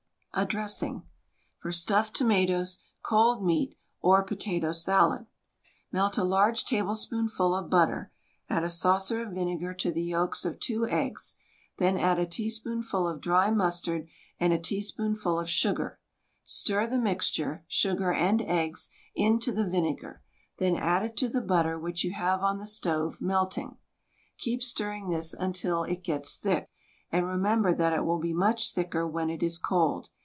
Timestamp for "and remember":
27.11-27.73